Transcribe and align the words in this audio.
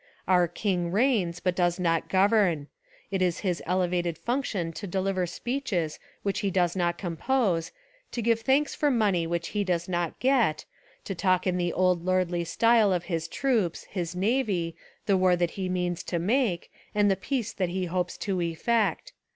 Our 0.27 0.47
king 0.47 0.89
reigns 0.91 1.39
but 1.39 1.55
does 1.55 1.79
not 1.79 2.09
govern. 2.09 2.65
It 3.11 3.21
is 3.21 3.41
his 3.41 3.61
elevated 3.67 4.17
function 4.17 4.73
to 4.73 4.87
deliver 4.87 5.27
speeches 5.27 5.99
which 6.23 6.39
he 6.39 6.49
does 6.49 6.75
not 6.75 6.97
compose, 6.97 7.71
to 8.11 8.21
give 8.23 8.39
thanks 8.39 8.73
for 8.73 8.89
money 8.89 9.27
which 9.27 9.49
he 9.49 9.63
does 9.63 9.87
not 9.87 10.17
get, 10.19 10.65
to 11.03 11.13
talk 11.13 11.45
in 11.45 11.57
the 11.59 11.71
old 11.71 12.03
lordly 12.03 12.43
style 12.45 12.91
of 12.91 13.03
his 13.03 13.27
troops, 13.27 13.83
his 13.91 14.15
navy, 14.15 14.75
the 15.05 15.17
war 15.17 15.35
that 15.35 15.51
he 15.51 15.69
means 15.69 16.01
to 16.05 16.17
make, 16.17 16.71
and 16.95 17.11
the 17.11 17.15
peace 17.15 17.53
that 17.53 17.69
he 17.69 17.85
hopes 17.85 18.17
to 18.17 18.41
effect. 18.41 19.13